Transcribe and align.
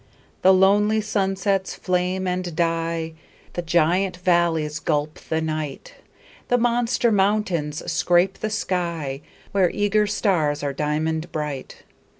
The 0.41 0.51
lonely 0.51 0.99
sunsets 0.99 1.75
flame 1.75 2.25
and 2.27 2.55
die; 2.55 3.13
The 3.53 3.61
giant 3.61 4.17
valleys 4.17 4.79
gulp 4.79 5.19
the 5.29 5.41
night; 5.41 5.93
The 6.47 6.57
monster 6.57 7.11
mountains 7.11 7.83
scrape 7.91 8.39
the 8.39 8.49
sky, 8.49 9.21
Where 9.51 9.69
eager 9.69 10.07
stars 10.07 10.63
are 10.63 10.73
diamond 10.73 11.31
bright. 11.31 11.83